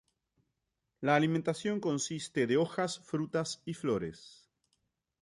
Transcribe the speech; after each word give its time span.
La 1.01 1.15
alimentación 1.15 1.79
consiste 1.79 2.47
de 2.47 2.57
hojas, 2.57 3.01
frutas 3.01 3.61
y 3.65 3.75
flores. 3.75 4.49